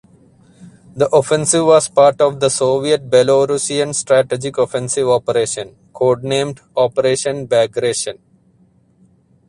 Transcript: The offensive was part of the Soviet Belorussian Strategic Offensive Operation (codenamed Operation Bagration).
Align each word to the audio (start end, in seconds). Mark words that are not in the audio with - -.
The 0.95 1.07
offensive 1.15 1.63
was 1.67 1.87
part 1.87 2.21
of 2.21 2.39
the 2.39 2.49
Soviet 2.49 3.07
Belorussian 3.07 3.93
Strategic 3.93 4.57
Offensive 4.57 5.07
Operation 5.07 5.75
(codenamed 5.93 6.57
Operation 6.75 7.45
Bagration). 7.45 8.17